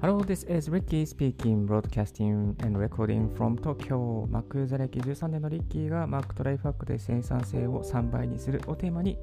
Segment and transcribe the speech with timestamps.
[0.00, 4.28] Hello, this is Ricky speaking, broadcasting and recording from Tokyo.
[4.30, 9.18] マックザ歴13年のリッキーがマックとライフハックで生産性を3倍にするをテーマに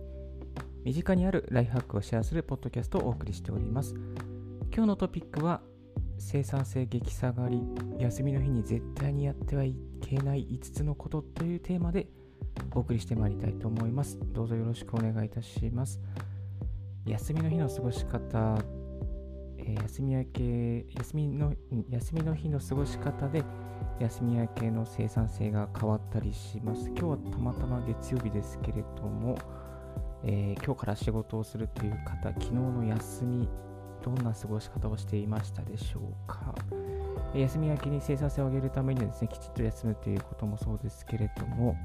[0.84, 3.96] 身近にあるライフハックをシェアするポッドキャストをお送りしております。
[4.74, 5.62] 今日のトピックは
[6.18, 7.62] 生産性激下がり、
[7.98, 12.08] 休みの日に絶対にやってはいけない5つのことというテーマで
[12.74, 14.20] お送りしてまいりたいと思います。
[14.34, 16.02] どうぞよろしくお願いいたします。
[17.06, 18.58] 休みの日の過ごし方
[19.68, 21.54] えー、休み明け休みの
[21.90, 23.44] 休みの日の過ごし方で
[24.00, 26.90] 休み明けの生産性が変わったりします。
[26.90, 29.38] 今日はたまたま月曜日ですけれども、
[30.24, 33.50] えー、今日から仕事をするという方、昨日の休み、
[34.04, 36.54] どんな過ごし方をしていましたでしょうか。
[37.34, 41.76] 休み明けに生産性を上げるためにはですね、きちっと休むということもそうですけれども、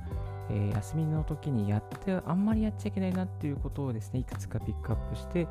[0.50, 5.46] えー、休みの時にやって、あんまりやっちゃいけないなっていうことをですね、いくつかピックアップして、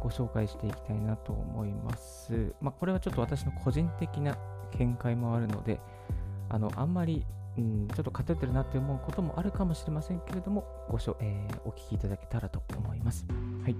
[0.00, 2.54] ご紹介していきたいなと思います。
[2.60, 4.36] まあ、これはちょっと私の個人的な
[4.78, 5.80] 見解もあるので、
[6.48, 7.24] あのあんまり、
[7.56, 13.26] うん、ちょっと偏ってるなって思うこともあるかもしれませんけれども、ごしょ、えー、お聞きいただけたらと思います。
[13.62, 13.76] はい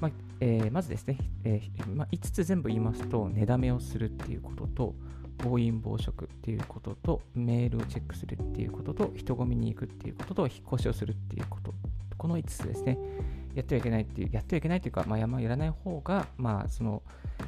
[0.00, 4.94] まあえー、まずですね、えー、まあ、5つ全部言いますと、寝だめをするっていうことと、
[5.38, 11.74] 暴飲暴食っていうことと、メールをチェックするっていうことと、人混みに行くっていうことと、引っ越しをするっていうこと、
[12.16, 12.98] この5つですね。
[13.58, 17.02] やってはいけないっていう、やってはいけないというか、まあ、山やらない方が、まあ、その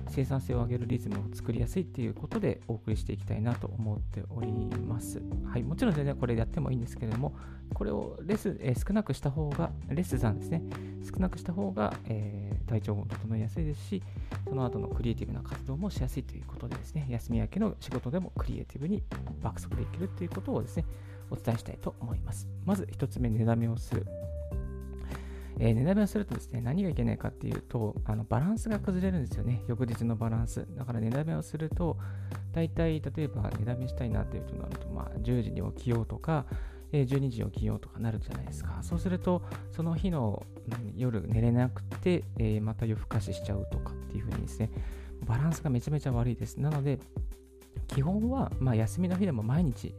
[0.08, 4.50] 生産性を上げるリズムを作りやすいっていうことでお送りしていきたいなと思っており
[4.88, 5.22] ます。
[5.46, 7.36] はい、もちろん全然これやってもいいんですけれども、
[7.74, 10.62] これをレス、えー、少なくした方が、レスさんですね、
[11.04, 14.02] 少なくした方が、えー、体調も整いやすいですし、
[14.48, 19.04] その後のクリエイティブな活動もしやすいということでですね、休み明けの仕事でもクリエイティブに
[19.40, 20.84] 爆速できるということをですね、
[21.30, 22.48] お伝えしたいと思います。
[22.64, 24.06] まず1つ目、値段めをする。
[25.62, 30.66] えー、値段めをするとですね、何がいけないかっていうと、あのバランスが崩れるんですよね、翌日のバランス。
[30.74, 31.98] だから値段めをすると、
[32.52, 36.46] 大体、例えば値段めしたいなっていうとなると、まあ、10時に起きようとか、
[36.92, 38.78] えー、12時に起きようとかなるじゃないですか。
[38.82, 40.46] そうすると、その日の
[40.96, 44.70] 夜寝れなくて、えー、また夜更かししちゃうとかっていう風にですね、
[45.26, 46.58] バランスがめちゃめちゃ悪いです。
[46.58, 46.98] なので、
[47.86, 49.94] 基本は、まあ、休みの日でも毎日、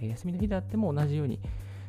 [0.00, 1.40] えー、休みの日であっても同じように、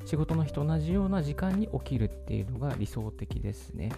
[0.10, 3.92] 仕事の日と同じような時間に起きるっていうのが理想的ですね。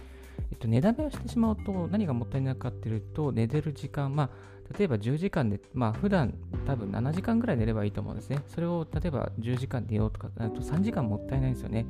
[0.50, 4.30] えっと、寝だめをしてしまうと何がもったいなかっていうと、寝てる時間、まあ、
[4.78, 6.34] 例えば10時間で、まあ、普段
[6.66, 8.38] 多分7時間ぐらい寝ればいいと思うんですね。
[8.46, 11.86] それを例えば10時間寝ようとか、あと3時間もったいないんですよね。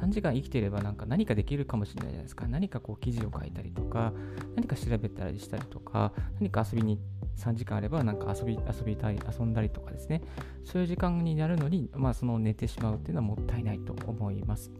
[0.00, 2.46] 3時間生きていればなんか何かできるかもしれないじゃないですか。
[2.46, 4.12] 何かこう記事を書いたりとか、
[4.54, 6.98] 何か調べたりしたりとか、何か遊びに
[7.36, 10.22] 3時間あればなんか遊び遊びたい遊んだりとかですね
[10.64, 14.70] そういう時間になるのに、まあ、その寝てしまうっていうのはもったいないと思います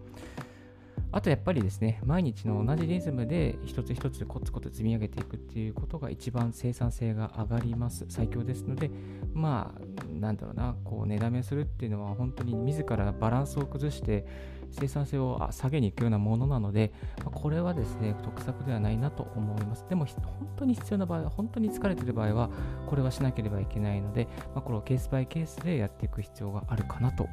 [1.17, 8.91] あとやっぱりですね毎日の同じリズムで一つ一つコツコツ積み上げていくっていうことが一番生産性が上がります最強ですので
[9.33, 14.27] まあなんだろうなこう値だめするっていうのは本当に自らバランスを崩して
[14.73, 16.93] 生産性を下げに行くようなものなので、
[17.25, 19.87] これはですね、得策ではないなと思います。
[19.89, 22.51] でも、本当に必要な場合、本当に疲れてる場合は、
[22.87, 27.29] これはしなければいけないので、まあ、これをケースバイケースでやっていく必要があるかなと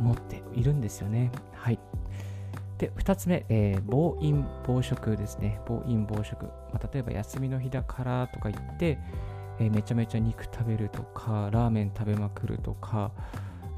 [0.00, 1.30] 思っているんですよね。
[1.52, 1.78] はい。
[2.82, 5.60] で、2つ目、えー、暴飲暴食ですね。
[5.66, 6.46] 暴飲暴食。
[6.46, 8.98] まあ、例えば休みの日だからとか言って、
[9.60, 13.12] えー、めちゃめちゃ肉食べるとか、ラーメン食べまくるとか、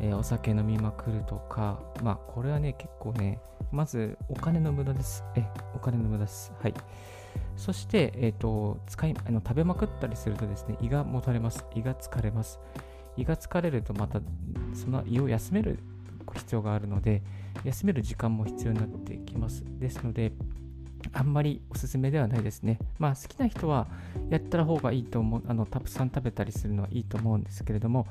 [0.00, 5.22] えー、お酒飲みまくるとか、まあ、これはね、結構ね、まずお金の無駄です。
[5.36, 5.44] え、
[5.74, 6.54] お金の無駄です。
[6.62, 6.74] はい。
[7.56, 11.66] そして、えっ、ー、と、使い、あの食べまくったりするとですね、胃がもたれます。
[11.74, 12.58] 胃が疲れます。
[13.18, 14.22] 胃が疲れるとまた、
[14.72, 15.78] その胃を休める
[16.34, 17.22] 必要があるので、
[17.64, 19.64] 休める時間も必要になってきます。
[19.78, 20.32] ですので、
[21.12, 22.78] あんまりおすすめではないですね。
[22.98, 23.88] まあ好きな人は
[24.30, 28.06] やったら方がいいと思う、あのたくさん食べたりするのはいいと思うんですけれども、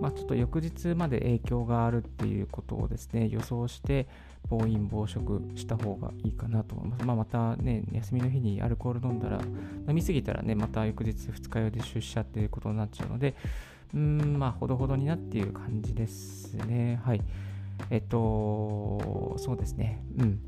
[0.00, 4.08] まあちょっと翌日まで影響があるっていうことをですね、予想して
[4.48, 7.04] 暴飲暴食した方がいいかなと思います。
[7.04, 9.40] まあまたね、休みの日にアルコール飲んだら、
[9.86, 13.34] 飲みすぎたらね、また翌日二日酔いで出社っていうことになっちゃうので、
[13.94, 17.00] うん、まあほどほどになっていう感じですね。
[17.04, 17.22] はい。
[17.90, 20.02] えっと、そうですね。
[20.18, 20.40] うん。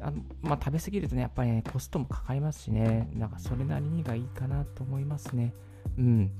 [0.00, 5.54] あのまあ、食べ過ぎるとね、やっぱり、ね、コストもかかりますしね、なんかそれなりにがいいかなと思いますね。
[5.98, 6.30] うん。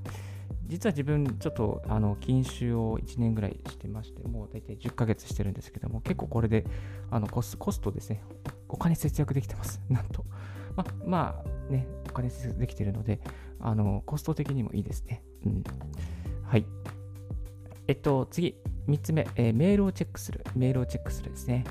[0.66, 6.64] 実は自分、ちょっとあの禁酒を1年ぐらいしてまして、もう大体10ヶ月してるんですけども、結構これで
[7.10, 8.22] あのコスコストですね、
[8.68, 10.24] お金節約できてます、 なんと。
[10.76, 13.20] ままあね、お金節約できてるので、
[13.60, 15.22] あのコスト的にもいいですね。
[15.46, 15.64] うん。
[16.42, 16.66] はい。
[17.86, 18.56] えっと、次、
[18.88, 20.44] 3つ目、えー、メールをチェックする。
[20.54, 21.64] メールをチェックするですね。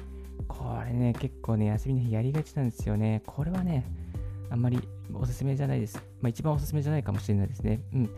[0.48, 3.21] これね、結構ね、休みの日やりがちなんですよね。
[3.25, 3.86] これはね、
[4.50, 4.80] あんまり
[5.13, 5.98] おすすめじゃないです。
[6.21, 7.81] まあ、一番おすすめじゃないかもしれないですね。
[7.94, 8.10] うん。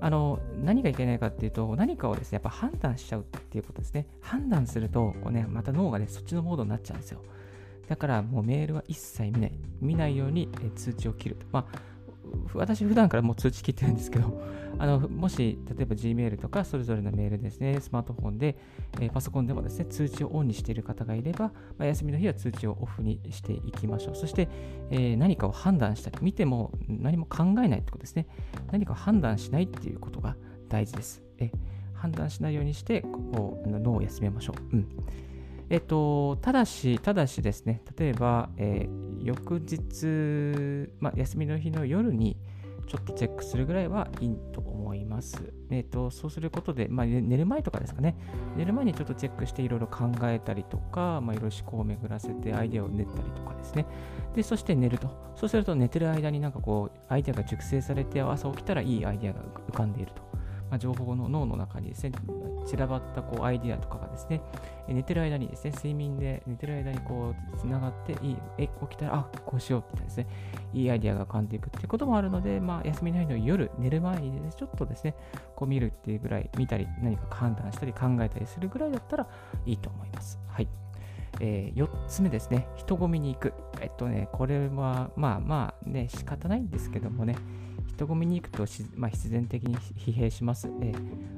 [0.00, 4.06] あの、何がいけないかっていうと、何かをですね、やっぱ判断しちゃうっていうことですね。
[4.20, 7.20] 判断すると、こうね、また脳がね、そっちのモードになっちゃうんですよ。
[7.88, 9.52] だからもうメールは一切見ない。
[9.80, 11.36] 見ないように通知を切る。
[11.52, 11.91] まあ
[12.58, 14.42] 私普段からもう通知切ってるんですけど、
[14.78, 18.56] あのもし例えば Gmail とかそれぞれのメールですね、スマートフォンで、
[19.00, 24.16] え、パソコンでもですね、通知をオンにしている方がいれば、まあ、休みの日は通知をオフにしていきましょう。
[24.16, 24.48] そして、
[24.90, 28.26] え、何かを判断したり、見ても何も考えないってことですね。
[28.70, 30.36] 何かを判断しないっていうことが
[30.68, 31.22] 大事です。
[31.38, 31.50] え
[31.94, 34.76] 判断しないようにして、ここを脳を休めましょう。
[34.76, 34.88] うん
[35.72, 42.36] えっと、ただし、ただしですね、例えば、えー、翌日、まあ、休みの日の夜に
[42.86, 45.52] ちょっとチェックするぐらいはいいと思います。
[45.70, 48.16] えっと、そうすることで、まあ、寝る前とかですかね、
[48.56, 53.86] 寝る前にちょっとチェックしていろいろ考えたりとか、まあ、いろいろ思考を巡らせてアイデアを練ったりとかですね。
[54.34, 55.08] で、そして寝ると。
[55.36, 59.40] そうすると寝てる間になんかこう、アイデアが熟成されて朝起きたらいいアイデアが
[59.70, 60.31] 浮かんでいると。
[60.72, 62.12] まあ、情報の脳の中にですね、
[62.64, 64.40] 散らばったこうアイディアとかがですね、
[64.88, 70.26] 寝てる間にですね、睡眠で寝てる間にこう、つながって、いい、え、起きたら、あ、こうしようみたいなですね、
[70.72, 75.14] いいアイディアが浮かんでいくっていうこともあるので、まあ、休みの日の夜、寝る前にね、ちょっとですね、
[75.54, 79.28] こう見るっていうぐらい、見たり、何か判断したり考えたりするぐらいだったら
[79.66, 80.40] いいと思います。
[80.48, 80.68] はい。
[81.40, 83.52] えー、4つ目ですね、人混みに行く。
[83.82, 87.36] えっとね、これは、まあまあね、仕方ないんですけどもね、
[88.02, 88.66] 人混みに行くと
[88.96, 90.68] まあ、必然的に疲弊します。
[90.80, 90.96] えー、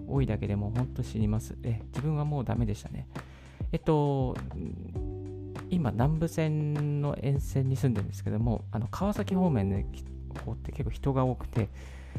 [0.08, 3.06] 多いだけでも本当死にます、えー、自分はもうダメでしたね。
[3.72, 4.36] えっと、
[5.70, 9.82] 今、南武線の沿線に住んでるんですけども、あの川崎方面の
[10.40, 11.68] 方って結構人が多くて、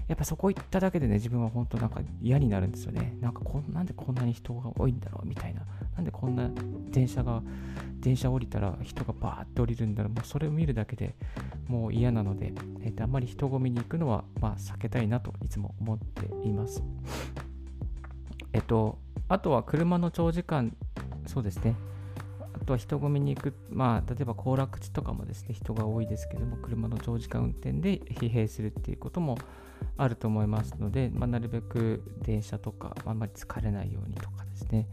[0.08, 3.18] やっぱそこ行っただけでね、自分は本当なんか嫌になるんですよね。
[3.22, 5.62] なんかこんなんでこんなに人が多いんだろうみたいな。
[5.96, 6.50] なんでこんな
[6.92, 7.42] 電車が、
[8.00, 10.14] 電車降りたら人がバーって降りるんだろう。
[10.14, 11.16] もうそれを見るだけで
[11.68, 16.84] もう嫌なので、えー、あんまり人混みに行くのは、まあ、避けたいなといつも思っています。
[18.54, 20.76] えっと、あとは車の長時間、
[21.26, 21.76] そうですね。
[22.54, 29.38] あとは人混みに行く、まあ、例えば行楽地とかもですね、人が多いですけども、車の長時間運転で疲弊するっていうことも
[29.98, 34.88] あると思いますので、まあ、なるべく電車とか、あんまり疲れないようにとかですね。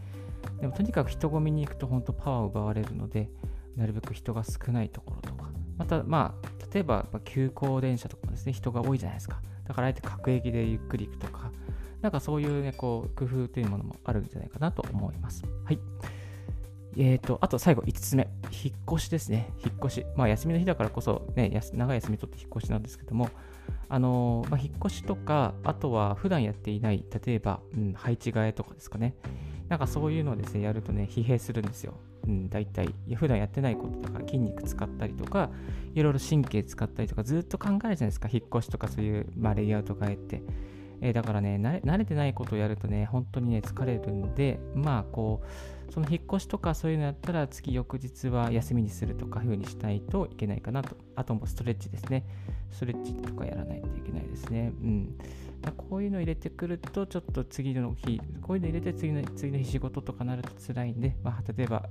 [0.61, 3.31] でもとにかく人混みに行くと本当パワーを奪われるので、
[3.77, 9.41] なるべく人が少ないところとか、また、まあ、例えば急行電車とかもですね、人が多いじゃないですか。
[9.65, 11.53] だからあえて各駅でゆっくり行くとか、
[12.00, 15.45] なんかそういうね、こう、工夫というものもあるんじゃないかなと思います。
[15.65, 15.79] はい。
[16.97, 19.50] えーと、あと最後5つ目、引っ越しですね。
[19.65, 20.06] 引っ越し。
[20.17, 23.31] まあ、休みの日だからこそ、ね、長い休み取って引っ越しなんですけども、
[23.88, 29.14] あの、まあ、引っ越しとか、あとは普段やっていない、例えば、うん、配置換えとかですかね。
[29.69, 31.94] なんかそういうのをですね、やるとね、疲弊するんですよ。
[32.26, 35.50] うん、大体、いや普段やってないこととか筋肉使ったりとか、
[35.94, 40.43] いろいろ神経使ったりとか、ずっと考えるじゃないですか、引っ越しとかそういう、まあ、レイアウト変えって。
[41.02, 45.43] えー、だからね慣れ、てないことをやるとね、本当にね、疲れるんで、まあ、こ
[45.88, 50.96] う、その引っ越しとかそういうのやったら、次翌日は休みにするとかいう、ふうにしないといけないかなと。
[51.16, 52.25] あともストレッチですね。
[52.70, 54.72] ストレッチとかやらないといけないですね。
[54.81, 55.19] うん。
[55.76, 61.88] こういうの入れてくると、ちょっと次の日、こういうの入れて次の次の日仕事とかなると辛いんで、まあ、例えば、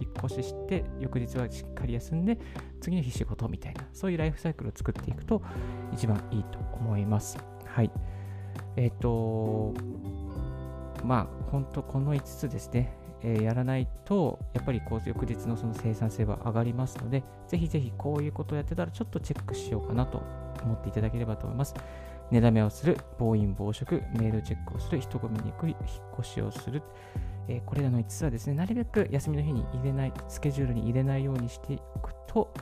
[0.00, 2.38] 引っ越しして、翌日はしっかり休んで、
[2.80, 5.42] 次の日仕事みたいな、そういうライフサイクルを作っていくと
[5.92, 7.38] 一番いいと思います。
[7.64, 7.90] はい。
[8.76, 9.74] えっ、ー、と、
[11.04, 20.22] まあ、本当この5つですね、えー、やらないと、やっぱりこう翌日のその生産性は上がりますので、ぜひぜひこういうことをやってたらちょっとチェックしようかなと
[20.62, 21.74] 思っていただければと思います。
[22.30, 25.80] 寝だめをする、暴飲暴食、メールチェックをする、人混みにくい、引っ
[26.20, 26.82] 越しをする、
[27.48, 32.52] えー、これらの5つはですね、なるべく休みの日に入れない、スケジュールに入れないようにしていくと、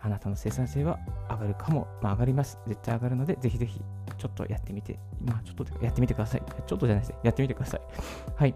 [0.00, 0.98] あなたの生産性は
[1.30, 2.58] 上がるかも、まあ、上がります。
[2.66, 3.80] 絶対上がるので、ぜひぜひ
[4.18, 6.42] ちょっとやってみて、まあちょっとやってみてください。
[6.66, 7.18] ちょっとじゃないですね。
[7.22, 7.80] やってみてください。
[8.36, 8.54] はい。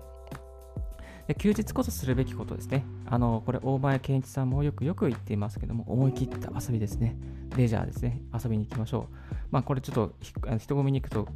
[1.30, 2.85] で休日こそするべきことですね。
[3.06, 7.16] あの、これ、大前健一さんもよくよく言っていますけども、思い切った遊びですね。
[7.56, 8.23] レジャーですね。
[8.32, 9.14] 遊びに行きましょう。
[9.50, 10.14] まあ、これちょっと
[10.59, 11.28] 人混みに行くと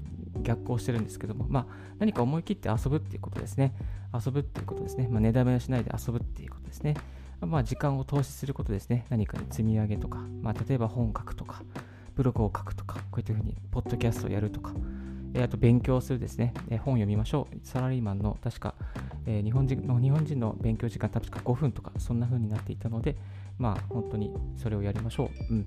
[0.42, 1.66] 逆行してるんですけども、まあ、
[1.98, 3.74] 何か思い切って遊ぶっていうことですね。
[4.12, 5.08] 遊ぶっていうことですね。
[5.08, 6.94] まあ、値だめをしないで遊ぶっていうことですね。
[7.40, 9.06] まあ、時間を投資することですね。
[9.10, 11.62] 何か積み上げとか、まあ、例えば本書くとか、
[12.14, 14.72] ブログを書くとか、こういったふうに、ポッドキャストをやるとか、
[15.34, 17.56] え、あと勉強するですね、え、本を読みましょう。
[17.62, 18.74] サラリーマンの確か、
[19.26, 23.16] え、日本人の日本人の勉強時間、確か5分とか、そんな風になっていたので、
[23.58, 25.54] まあ、本当にそれをやりましょう。
[25.54, 25.66] うん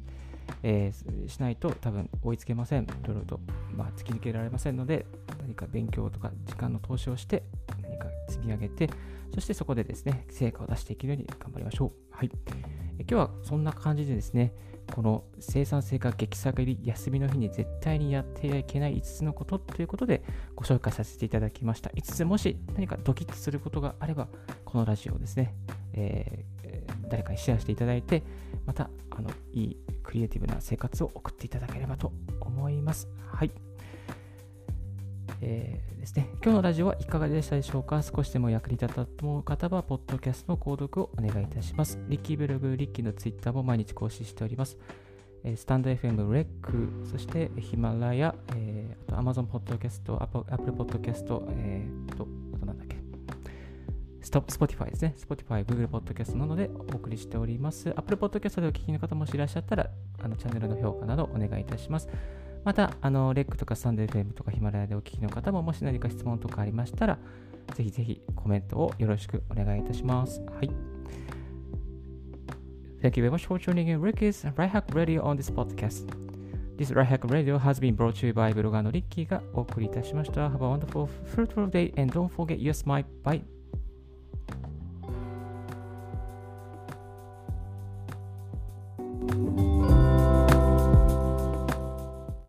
[0.63, 2.83] えー、しないと多分追いつけません。
[2.83, 3.39] いろいろと、
[3.75, 5.05] まあ、突き抜けられませんので、
[5.41, 7.43] 何か勉強とか時間の投資をして、
[7.81, 8.89] 何か積み上げて、
[9.33, 11.91] そしてそこでですね、成果を出していけるように頑張りましょう。
[12.09, 12.31] はい。
[12.99, 14.53] 今日はそんな感じでですね、
[14.93, 20.23] この生産性が激下がり、休みの日に絶対にやってはいけない5つのことということで
[20.55, 21.89] ご紹介させていただきました。
[21.91, 24.27] 5つもし何かドキッとすることがあれば、
[24.65, 25.53] このラジオをですね、
[25.93, 28.23] えー、誰かにシェアしていただいて、
[28.65, 33.07] またあのいいクリエイティブな生活を送っていただければと思います。
[33.31, 33.66] はい。
[35.41, 38.01] えー、ですね、今日のラジオはいかがでしたでしょうか？
[38.01, 41.99] 少しでも役に立ったと思う方は、ポッドキャストの購読をお願いいたします。
[42.07, 44.77] リッキーブログ、リッキーのツイッターも毎日更新しております。
[45.43, 52.97] えー、スタンド FM、レック、そしてヒマラヤ、えー、あと Amazon ポッドキャスト、Apple ポッドキャスト、えー、と、あとなんだっけ、
[54.21, 55.13] スト Spotify ですね。
[55.17, 57.91] Spotify、Google Podcast などでお送りしております。
[57.95, 59.89] Apple Podcast でお聞きの方もしいらっしゃったら、
[60.19, 62.09] あのチャンネルの評価などお願いいたします。
[62.67, 67.17] また、あの、レックとかサンデー FM とかヒマラヤでお聞きの方も、もし何か質問とかありましたら、
[67.75, 70.41] ぜひぜひコメントをよろしくお願いいたします。
[70.41, 70.69] はい。
[73.01, 76.07] Thank you very much for tuning in Ricky's Right Hack Radio on this podcast.
[76.75, 80.49] This Right Hack Radio has been brought to you by ブロガーのリッキーがお送りいたしました。
[80.49, 83.05] Have a wonderful, fruitful day and don't forget your smile.
[83.23, 83.56] Bye.